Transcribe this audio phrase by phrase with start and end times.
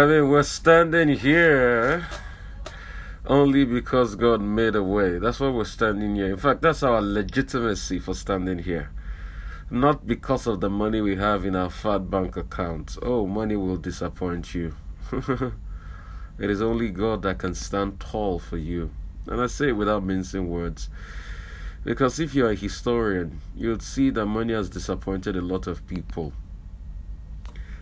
[0.00, 2.06] I mean, we're standing here
[3.26, 5.18] only because God made a way.
[5.18, 6.30] That's why we're standing here.
[6.30, 8.92] In fact, that's our legitimacy for standing here.
[9.70, 12.96] Not because of the money we have in our fat bank accounts.
[13.02, 14.74] Oh, money will disappoint you.
[15.12, 18.92] it is only God that can stand tall for you.
[19.26, 20.88] And I say it without mincing words.
[21.84, 26.32] Because if you're a historian, you'll see that money has disappointed a lot of people.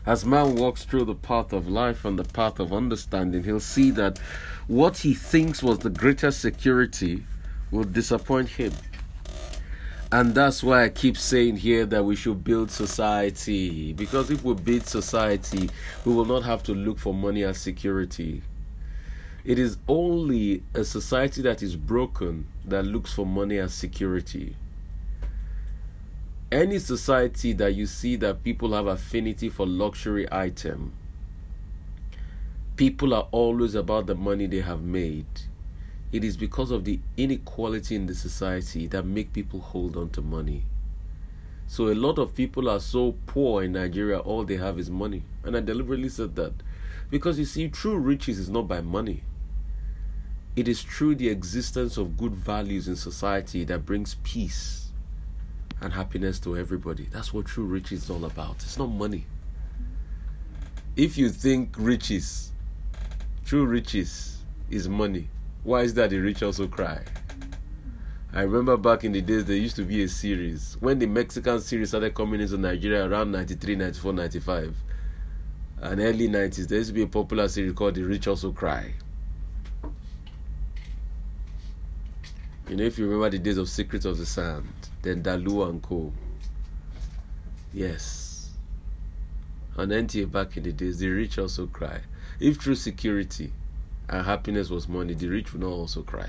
[0.09, 3.91] As man walks through the path of life and the path of understanding, he'll see
[3.91, 4.19] that
[4.67, 7.27] what he thinks was the greatest security
[7.71, 8.73] will disappoint him.
[10.11, 13.93] And that's why I keep saying here that we should build society.
[13.93, 15.69] Because if we build society,
[16.07, 18.41] we will not have to look for money as security.
[19.45, 24.57] It is only a society that is broken that looks for money as security
[26.51, 30.93] any society that you see that people have affinity for luxury item
[32.79, 35.27] people are always about the money they have made.
[36.13, 40.23] It is because of the inequality in the society that make people hold on to
[40.23, 40.63] money.
[41.67, 45.25] So a lot of people are so poor in Nigeria all they have is money.
[45.43, 46.53] And I deliberately said that.
[47.11, 49.25] Because you see true riches is not by money.
[50.55, 54.88] It is through the existence of good values in society that brings peace
[55.81, 57.09] and happiness to everybody.
[57.11, 58.57] That's what true riches is all about.
[58.57, 59.27] It's not money.
[60.97, 62.53] If you think riches,
[63.45, 64.39] true riches
[64.71, 65.29] is money,
[65.63, 67.03] why is that the rich also cry?
[68.33, 71.61] I remember back in the days there used to be a series when the Mexican
[71.61, 74.77] series started coming into Nigeria around 93, 94, 95
[75.81, 78.93] and early 90s there used to be a popular series called The Rich Also Cry.
[82.69, 84.69] You know, if you remember the days of Secrets of the Sand,
[85.09, 86.13] then Dalu and Co.
[87.73, 88.51] Yes.
[89.77, 92.01] On NTA back in the days, the rich also cry.
[92.41, 93.53] If true security
[94.09, 96.29] and happiness was money, the rich would not also cry.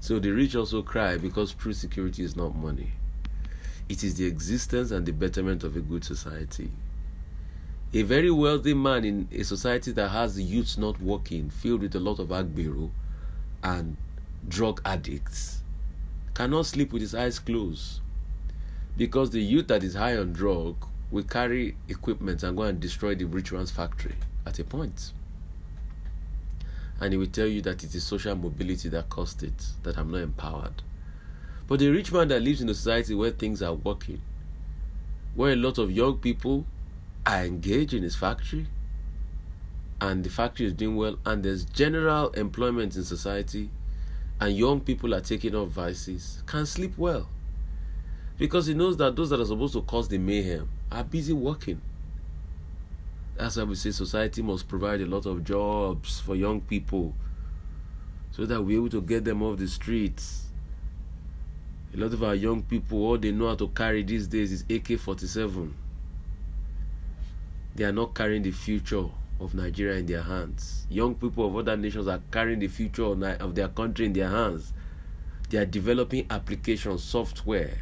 [0.00, 2.92] So the rich also cry because true security is not money.
[3.88, 6.70] It is the existence and the betterment of a good society.
[7.92, 12.00] A very wealthy man in a society that has youths not working, filled with a
[12.00, 12.90] lot of agbero
[13.62, 13.96] and
[14.48, 15.59] drug addicts
[16.40, 18.00] cannot sleep with his eyes closed
[18.96, 20.74] because the youth that is high on drug
[21.10, 24.14] will carry equipment and go and destroy the rich man's factory
[24.46, 25.12] at a point.
[26.98, 30.10] And he will tell you that it is social mobility that caused it, that I'm
[30.10, 30.82] not empowered.
[31.68, 34.22] But the rich man that lives in a society where things are working,
[35.34, 36.64] where a lot of young people
[37.26, 38.66] are engaged in his factory,
[40.00, 43.68] and the factory is doing well, and there's general employment in society,
[44.40, 47.28] and young people are taking up vices can sleep well
[48.38, 51.80] because he knows that those that are supposed to cause the mayhem are busy working.
[53.36, 57.14] That's why we say society must provide a lot of jobs for young people
[58.30, 60.46] so that we're able to get them off the streets.
[61.92, 64.64] A lot of our young people, all they know how to carry these days is
[64.70, 65.74] AK 47.
[67.74, 69.04] They are not carrying the future
[69.40, 70.86] of Nigeria in their hands.
[70.90, 74.72] Young people of other nations are carrying the future of their country in their hands.
[75.48, 77.78] They are developing application software.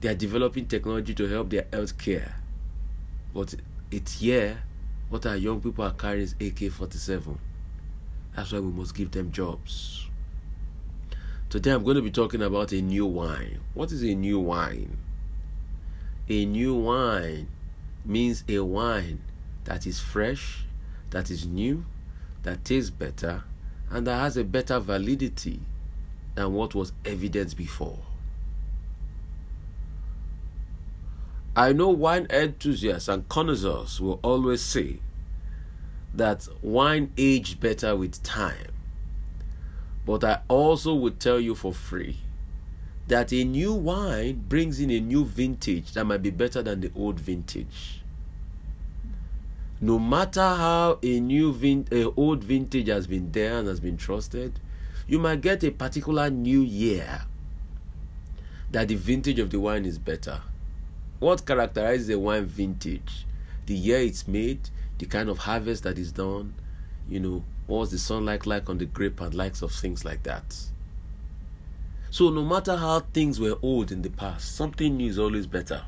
[0.00, 2.36] They are developing technology to help their health care.
[3.34, 3.54] But
[3.90, 4.62] it's here,
[5.08, 7.38] what our young people are carrying is AK 47.
[8.34, 10.06] That's why we must give them jobs.
[11.50, 13.60] Today I'm going to be talking about a new wine.
[13.74, 14.98] What is a new wine?
[16.28, 17.48] A new wine
[18.04, 19.20] means a wine
[19.66, 20.64] that is fresh,
[21.10, 21.84] that is new,
[22.42, 23.44] that tastes better,
[23.90, 25.60] and that has a better validity
[26.34, 27.98] than what was evident before.
[31.54, 35.00] I know wine enthusiasts and connoisseurs will always say
[36.14, 38.72] that wine aged better with time.
[40.04, 42.18] But I also would tell you for free
[43.08, 46.92] that a new wine brings in a new vintage that might be better than the
[46.94, 48.02] old vintage
[49.80, 53.96] no matter how a new vin- a old vintage has been there and has been
[53.96, 54.58] trusted,
[55.06, 57.22] you might get a particular new year
[58.70, 60.40] that the vintage of the wine is better.
[61.18, 63.26] What characterizes a wine vintage?
[63.66, 66.54] The year it's made, the kind of harvest that is done,
[67.08, 70.56] you know, what's the sunlight like on the grape and likes of things like that.
[72.10, 75.84] So no matter how things were old in the past, something new is always better.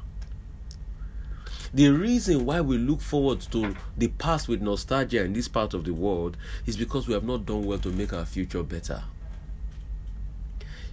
[1.74, 5.84] The reason why we look forward to the past with nostalgia in this part of
[5.84, 6.36] the world
[6.66, 9.02] is because we have not done well to make our future better.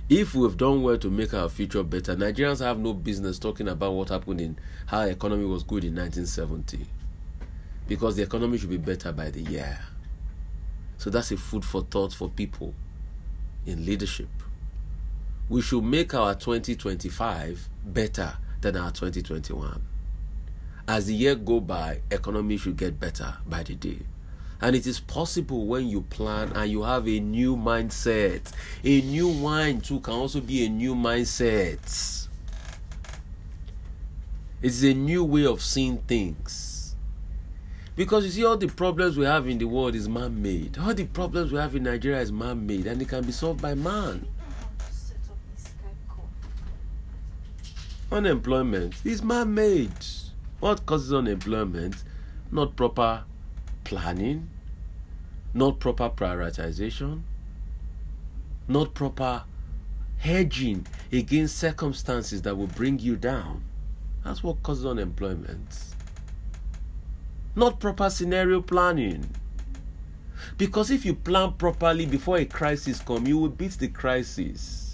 [0.09, 3.67] If we have done well to make our future better, Nigerians have no business talking
[3.69, 6.85] about what happened in how economy was good in 1970.
[7.87, 9.77] because the economy should be better by the year.
[10.97, 12.73] So that's a food for thought for people
[13.65, 14.29] in leadership.
[15.49, 19.81] We should make our 2025 better than our 2021.
[20.87, 23.99] As the year go by, economy should get better by the day.
[24.61, 28.51] And it is possible when you plan and you have a new mindset.
[28.83, 32.27] A new wine too can also be a new mindset.
[34.61, 36.95] It's a new way of seeing things.
[37.95, 40.77] Because you see, all the problems we have in the world is man made.
[40.77, 43.61] All the problems we have in Nigeria is man made and it can be solved
[43.61, 44.27] by man.
[48.11, 49.91] Unemployment is man made.
[50.59, 51.95] What causes unemployment?
[52.51, 53.23] Not proper
[53.83, 54.49] planning,
[55.53, 57.21] not proper prioritization,
[58.67, 59.43] not proper
[60.17, 63.63] hedging against circumstances that will bring you down.
[64.23, 65.79] That's what causes unemployment.
[67.55, 69.29] Not proper scenario planning.
[70.57, 74.84] Because if you plan properly before a crisis comes, you will beat the crisis.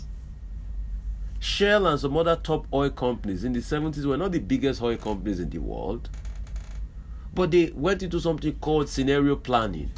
[1.41, 4.95] Shell and some other top oil companies in the 70s were not the biggest oil
[4.95, 6.07] companies in the world,
[7.33, 9.91] but they went into something called scenario planning.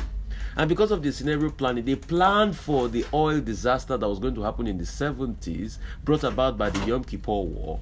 [0.55, 4.35] And because of the scenario planning, they planned for the oil disaster that was going
[4.35, 7.81] to happen in the 70s, brought about by the Yom Kippur War.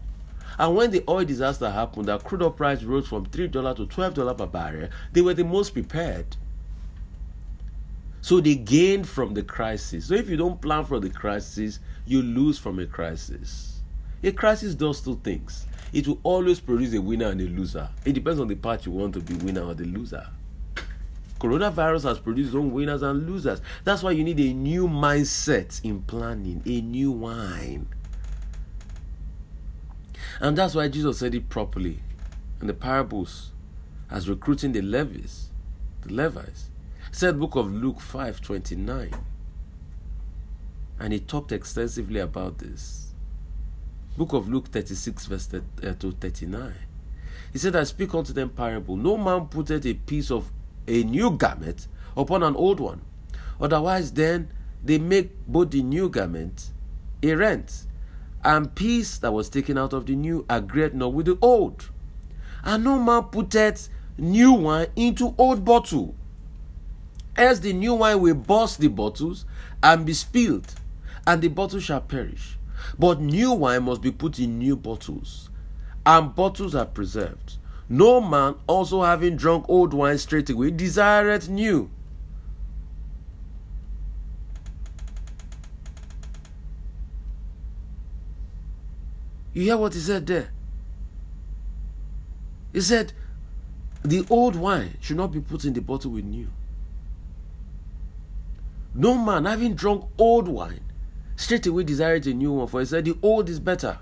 [0.58, 4.38] And when the oil disaster happened, the crude oil price rose from $3 to $12
[4.40, 6.36] per barrel, they were the most prepared.
[8.22, 10.06] So they gain from the crisis.
[10.06, 13.82] So if you don't plan for the crisis, you lose from a crisis.
[14.24, 15.66] A crisis does two things.
[15.92, 17.90] It will always produce a winner and a loser.
[18.06, 20.28] It depends on the part you want to be winner or the loser.
[21.40, 23.62] Coronavirus has produced own winners and losers.
[23.84, 27.88] That's why you need a new mindset in planning, a new wine.
[30.40, 32.00] And that's why Jesus said it properly
[32.62, 33.52] in the parables
[34.10, 35.50] as recruiting the Levies,
[36.04, 36.71] the Levites.
[37.12, 39.14] Said book of Luke 5:29.
[41.00, 43.14] And he talked extensively about this.
[44.18, 45.60] Book of Luke 36 verse uh,
[45.94, 46.74] 39.
[47.52, 48.96] He said, I speak unto them parable.
[48.96, 50.52] No man putteth a piece of
[50.88, 53.02] a new garment upon an old one.
[53.60, 54.50] Otherwise, then
[54.84, 56.72] they make both the new garment
[57.22, 57.86] a rent,
[58.44, 61.90] and piece that was taken out of the new agreed not with the old.
[62.64, 66.16] And no man putteth new wine into old bottle.
[67.38, 69.46] Else the new wine will burst the bottles
[69.82, 70.76] and be spilled,
[71.26, 72.58] and the bottle shall perish.
[72.98, 75.50] But new wine must be put in new bottles,
[76.06, 77.58] and bottles are preserved.
[77.88, 81.90] No man also having drunk old wine straightway desireth new.
[89.54, 90.50] You hear what he said there?
[92.72, 93.12] He said,
[94.04, 96.48] the old wine should not be put in the bottle with new.
[98.94, 100.82] No man having drunk old wine
[101.42, 103.98] straightway desireth a new one, for he said, the old is better.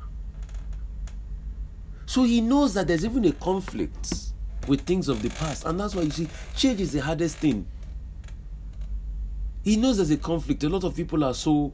[2.05, 4.33] So he knows that there's even a conflict
[4.67, 5.65] with things of the past.
[5.65, 7.67] And that's why you see, change is the hardest thing.
[9.63, 10.63] He knows there's a conflict.
[10.63, 11.73] A lot of people are so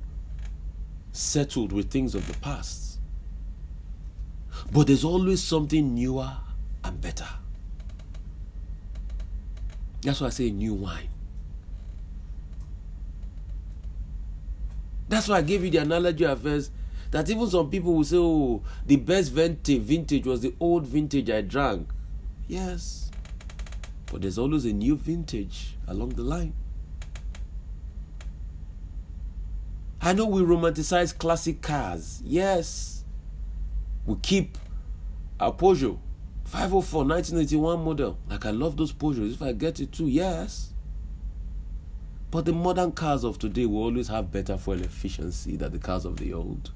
[1.11, 2.99] settled with things of the past.
[4.71, 6.31] But there's always something newer
[6.83, 7.27] and better.
[10.01, 11.09] That's why I say new wine.
[15.07, 16.71] That's why I gave you the analogy at first
[17.11, 21.29] that even some people will say, oh, the best vintage, vintage was the old vintage
[21.29, 21.89] I drank.
[22.47, 23.09] Yes.
[24.11, 26.53] But there's always a new vintage along the line.
[30.01, 32.21] I know we romanticize classic cars.
[32.23, 33.03] Yes.
[34.05, 34.57] We keep
[35.39, 35.97] a Peugeot
[36.45, 38.17] 504 1981 model.
[38.29, 39.33] Like I love those Peugeots.
[39.33, 40.73] If I get it too, yes.
[42.35, 46.03] But the modern cars of today will always have better fuel efficiency than the cars
[46.03, 46.69] of the old.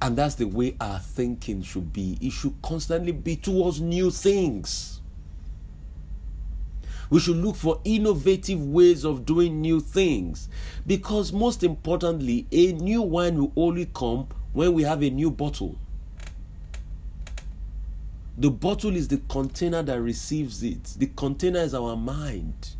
[0.00, 2.16] And that's the way our thinking should be.
[2.22, 5.02] It should constantly be towards new things.
[7.10, 10.48] We should look for innovative ways of doing new things.
[10.86, 15.78] Because, most importantly, a new wine will only come when we have a new bottle.
[18.38, 22.76] The bottle is the container that receives it, the container is our mind.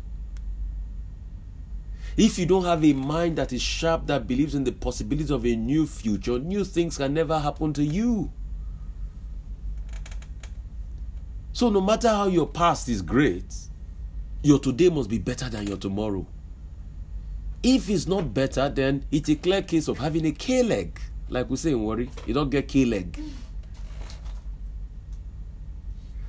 [2.17, 5.45] If you don't have a mind that is sharp, that believes in the possibility of
[5.45, 8.31] a new future, new things can never happen to you.
[11.51, 13.53] So, no matter how your past is great,
[14.43, 16.25] your today must be better than your tomorrow.
[17.63, 20.99] If it's not better, then it's a clear case of having a K leg.
[21.29, 23.19] Like we say in Warri, you don't get K leg.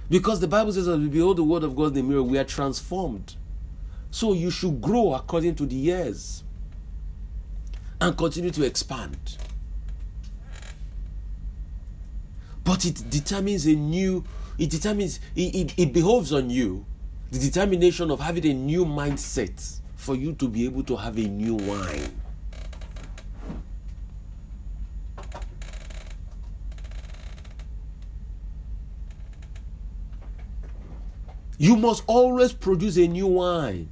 [0.09, 2.39] Because the Bible says, as we behold the word of God in the mirror, we
[2.39, 3.35] are transformed.
[4.17, 6.43] So you should grow according to the years
[8.01, 9.37] and continue to expand.
[12.65, 14.25] But it determines a new,
[14.59, 16.87] it determines, it, it, it behoves on you
[17.31, 21.29] the determination of having a new mindset for you to be able to have a
[21.29, 22.19] new wine.
[31.59, 33.91] You must always produce a new wine.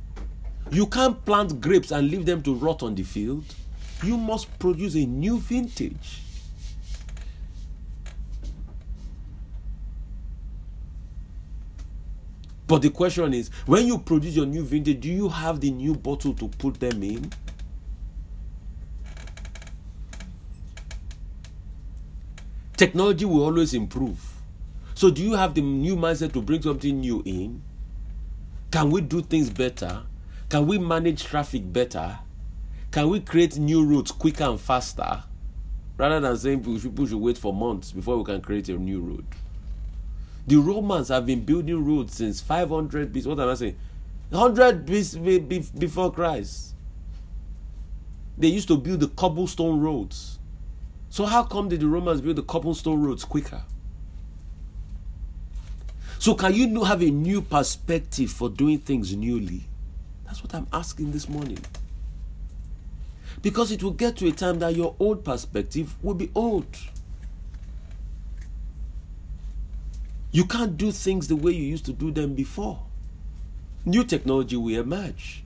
[0.74, 3.44] You can't plant grapes and leave them to rot on the field.
[4.02, 6.20] You must produce a new vintage.
[12.66, 15.94] But the question is when you produce your new vintage, do you have the new
[15.94, 17.30] bottle to put them in?
[22.76, 24.18] Technology will always improve.
[24.96, 27.62] So, do you have the new mindset to bring something new in?
[28.72, 30.02] Can we do things better?
[30.48, 32.18] Can we manage traffic better?
[32.90, 35.24] Can we create new routes quicker and faster?
[35.96, 39.24] Rather than saying people should wait for months before we can create a new road.
[40.46, 43.26] The Romans have been building roads since 500 BC.
[43.26, 43.76] What am I saying?
[44.30, 46.74] 100 BC before Christ.
[48.36, 50.38] They used to build the cobblestone roads.
[51.08, 53.62] So, how come did the Romans build the cobblestone roads quicker?
[56.18, 59.64] So, can you have a new perspective for doing things newly?
[60.34, 61.60] That's what I'm asking this morning.
[63.40, 66.66] Because it will get to a time that your old perspective will be old.
[70.32, 72.82] You can't do things the way you used to do them before.
[73.84, 75.44] New technology will emerge.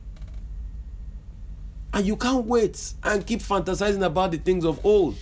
[1.92, 5.18] And you can't wait and keep fantasizing about the things of old.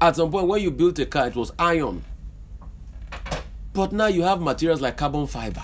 [0.00, 2.02] At some point, when you built a car, it was iron.
[3.76, 5.62] But now you have materials like carbon fiber.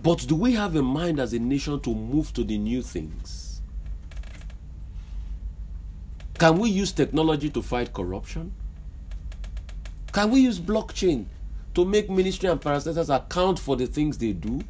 [0.00, 3.62] But do we have a mind as a nation to move to the new things?
[6.38, 8.52] Can we use technology to fight corruption?
[10.12, 11.24] Can we use blockchain
[11.74, 14.60] to make ministry and parastatals account for the things they do?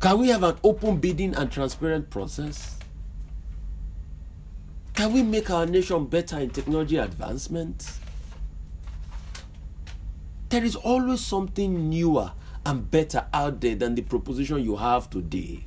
[0.00, 2.79] Can we have an open bidding and transparent process?
[5.00, 7.90] Can we make our nation better in technology advancement?
[10.50, 12.32] There is always something newer
[12.66, 15.64] and better out there than the proposition you have today.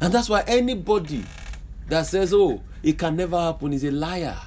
[0.00, 1.24] And that's why anybody
[1.88, 4.38] that says, oh, it can never happen is a liar.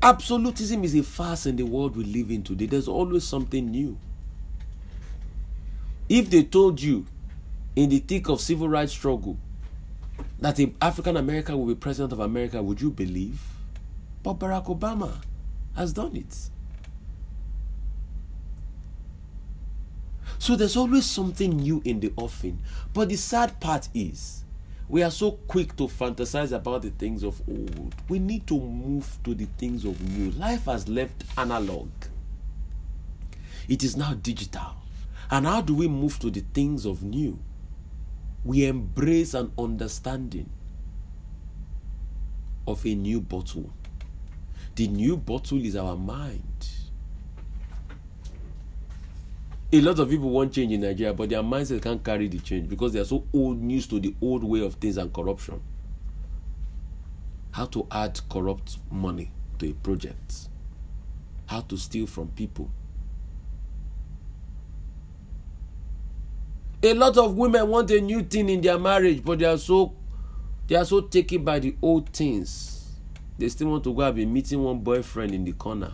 [0.00, 2.64] Absolutism is a farce in the world we live in today.
[2.64, 3.98] There's always something new.
[6.08, 7.06] If they told you
[7.74, 9.36] in the thick of civil rights struggle
[10.38, 13.40] that an African American will be president of America, would you believe?
[14.22, 15.20] But Barack Obama
[15.74, 16.50] has done it.
[20.38, 22.60] So there's always something new in the offing.
[22.92, 24.44] But the sad part is,
[24.88, 27.94] we are so quick to fantasize about the things of old.
[28.08, 30.30] We need to move to the things of new.
[30.32, 31.88] Life has left analog,
[33.68, 34.76] it is now digital.
[35.30, 37.38] And how do we move to the things of new?
[38.44, 40.48] We embrace an understanding
[42.66, 43.72] of a new bottle.
[44.76, 46.42] The new bottle is our mind.
[49.72, 52.68] A lot of people want change in Nigeria, but their mindset can't carry the change
[52.68, 55.60] because they are so old news to the old way of things and corruption.
[57.50, 60.48] How to add corrupt money to a project,
[61.46, 62.70] how to steal from people
[66.82, 69.94] A lot of women want a new thing in their marriage, but they are so
[70.66, 72.90] they are so taken by the old things.
[73.38, 75.92] They still want to go and be meeting one boyfriend in the corner.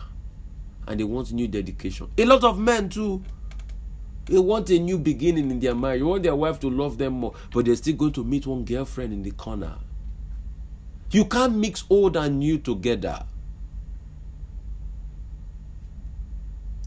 [0.87, 2.09] And they want new dedication.
[2.17, 3.23] A lot of men too.
[4.25, 5.99] They want a new beginning in their marriage.
[5.99, 8.63] They want their wife to love them more, but they're still going to meet one
[8.63, 9.77] girlfriend in the corner.
[11.11, 13.25] You can't mix old and new together.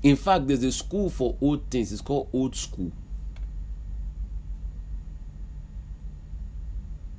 [0.02, 1.92] In fact, there's a school for old things.
[1.92, 2.92] It's called old school.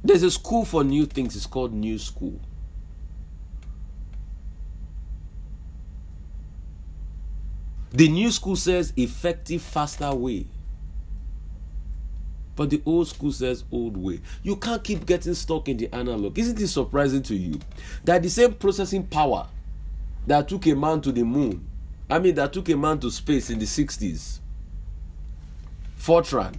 [0.08, 2.40] There's a school for new things, it's called New School.
[7.92, 10.46] The new school says effective, faster way.
[12.56, 14.22] But the old school says old way.
[14.44, 16.40] You can't keep getting stuck in the analog.
[16.40, 17.60] Isn't it surprising to you
[18.06, 19.50] that the same processing power
[20.26, 21.68] that took a man to the moon,
[22.10, 24.40] I mean, that took a man to space in the 60s,
[26.00, 26.56] Fortran.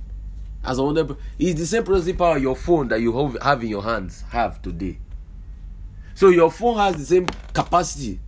[0.69, 3.83] As a wonder, it's the same processing power your phone that you have in your
[3.83, 4.99] hands have today.
[6.15, 8.21] So your phone has the same capacity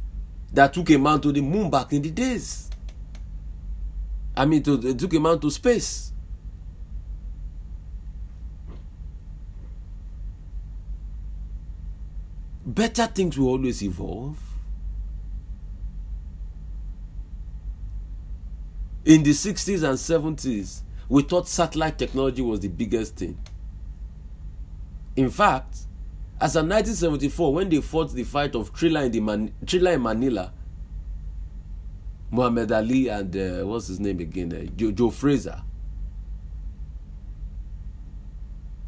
[0.54, 2.70] that took a man to the moon back in the days.
[4.34, 6.12] I mean, to, took a man to space.
[12.64, 14.38] Better things will always evolve.
[19.04, 23.36] In the 60s and 70s, we thought satellite technology was the biggest thing.
[25.16, 25.76] In fact,
[26.40, 30.02] as in 1974, when they fought the fight of Thrilla in, the Man- Thrilla in
[30.02, 30.52] Manila,
[32.30, 34.52] Muhammad Ali and uh, what's his name again?
[34.52, 35.60] Uh, Joe, Joe Frazier.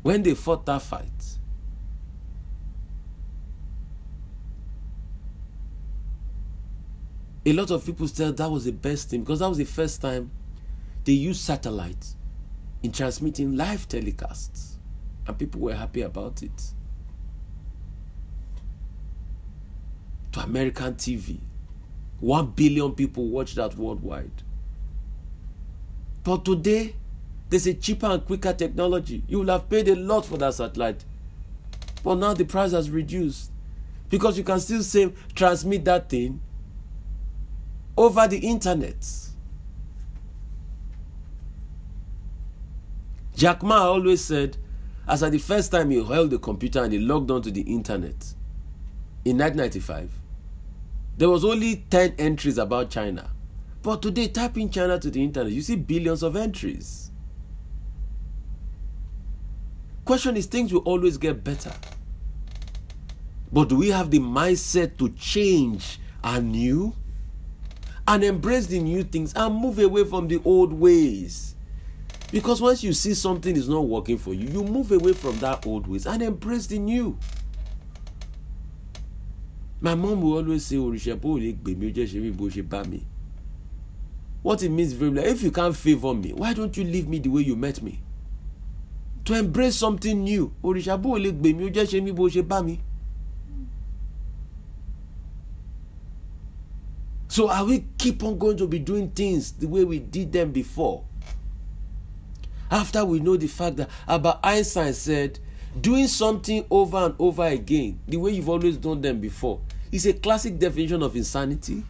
[0.02, 1.10] When they fought that fight,
[7.44, 10.00] a lot of people said that was the best thing because that was the first
[10.00, 10.30] time
[11.04, 12.16] they used satellites
[12.82, 14.76] in transmitting live telecasts,
[15.26, 16.73] and people were happy about it.
[20.32, 21.38] To American TV,
[22.21, 24.42] one billion people watch that worldwide.
[26.25, 26.94] But today,
[27.50, 29.25] there's a cheaper and quicker technology.
[29.28, 31.04] You will have paid a lot for that satellite.
[32.02, 33.50] But now the price has reduced.
[34.09, 36.40] Because you can still say transmit that thing
[37.97, 39.04] over the internet.
[43.42, 44.56] Jack Ma always said,
[45.08, 48.34] as at the first time he held the computer and he logged onto the internet
[49.25, 50.12] in 1995,
[51.18, 53.32] there was only 10 entries about China.
[53.82, 57.11] But today, type in China to the internet, you see billions of entries.
[60.04, 61.75] Question is, things will always get better.
[63.52, 66.94] But do we have the mindset to change and new
[68.07, 71.57] and embrace the new things and move away from the old ways?
[72.33, 75.66] Because once you see something is not working for you, you move away from that
[75.66, 77.18] old ways and embrace the new.
[79.83, 82.49] My mom will always say, Orisha, bó lè gbè mí, ó jẹ́ ṣe mí bó
[82.49, 83.03] ṣe bá mi.
[84.42, 87.18] What it means very well, if you can't favor me, why don't you leave me
[87.18, 88.01] the way you met me?
[89.27, 90.53] To embrace something new.
[90.64, 92.81] Orisha, bó lè gbè mí, ó jẹ́ ṣe mí bó ṣe bá mi.
[97.29, 100.53] So are we keep on going to be doing things the way we did them
[100.53, 101.05] before?
[102.72, 105.38] After we know the fact that Albert Einstein said,
[105.78, 109.61] doing something over and over again, the way you've always done them before,
[109.92, 111.85] is a classic definition of insanity.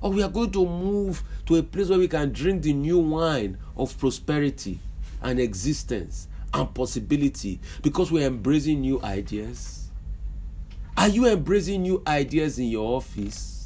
[0.00, 2.98] Or we are going to move to a place where we can drink the new
[2.98, 4.78] wine of prosperity
[5.20, 9.90] and existence and possibility because we're embracing new ideas.
[10.96, 13.57] Are you embracing new ideas in your office?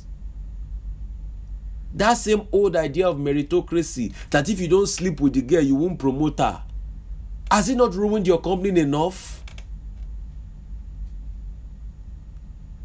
[1.94, 5.74] That same old idea of meritocracy that if you don't sleep with the girl, you
[5.74, 6.62] won't promote her.
[7.50, 9.42] Has it not ruined your company enough?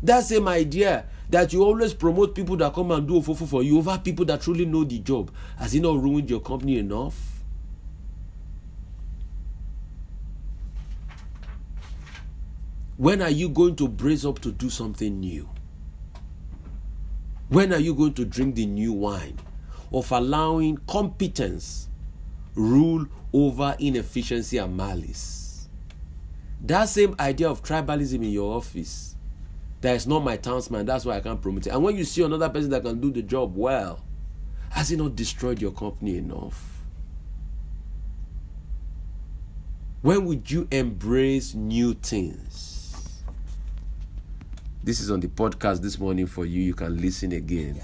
[0.03, 3.77] That same idea that you always promote people that come and do ofofo for you
[3.77, 5.31] over people that truly know the job.
[5.57, 7.15] Has it not ruined your company enough?
[12.97, 15.47] When are you going to brace up to do something new?
[17.49, 19.37] When are you going to drink the new wine
[19.93, 21.87] of allowing competence
[22.55, 25.69] rule over inefficiency and malice?
[26.61, 29.15] That same idea of tribalism in your office
[29.81, 31.69] that is not my townsman, that's why I can't promote it.
[31.69, 34.03] And when you see another person that can do the job well,
[34.71, 36.81] has it not destroyed your company enough?
[40.01, 42.76] When would you embrace new things?
[44.87, 46.61] This is on the podcast this morning for you.
[46.61, 47.77] You can listen again.